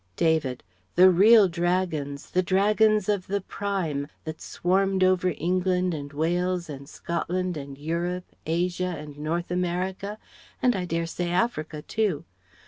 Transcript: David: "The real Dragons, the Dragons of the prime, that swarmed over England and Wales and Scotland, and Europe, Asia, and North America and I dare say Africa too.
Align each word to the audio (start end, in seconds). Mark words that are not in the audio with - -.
David: 0.15 0.63
"The 0.95 1.11
real 1.11 1.47
Dragons, 1.47 2.31
the 2.31 2.41
Dragons 2.41 3.07
of 3.07 3.27
the 3.27 3.39
prime, 3.41 4.07
that 4.23 4.41
swarmed 4.41 5.03
over 5.03 5.31
England 5.37 5.93
and 5.93 6.11
Wales 6.11 6.71
and 6.71 6.89
Scotland, 6.89 7.55
and 7.55 7.77
Europe, 7.77 8.25
Asia, 8.47 8.95
and 8.97 9.15
North 9.19 9.51
America 9.51 10.17
and 10.59 10.75
I 10.75 10.85
dare 10.85 11.05
say 11.05 11.29
Africa 11.29 11.83
too. 11.83 12.25